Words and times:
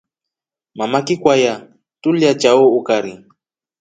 Mama 0.75 1.01
kikwaya 1.07 1.53
tuliliya 2.01 2.33
chao 2.33 2.69
ukari. 2.77 3.13